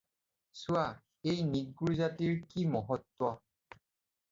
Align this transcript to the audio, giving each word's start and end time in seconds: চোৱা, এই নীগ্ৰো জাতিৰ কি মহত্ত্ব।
চোৱা, 0.61 0.85
এই 1.33 1.43
নীগ্ৰো 1.51 1.95
জাতিৰ 2.01 2.41
কি 2.55 2.67
মহত্ত্ব। 2.79 3.33